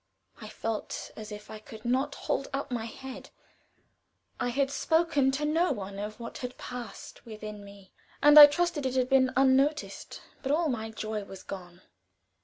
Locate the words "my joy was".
10.69-11.43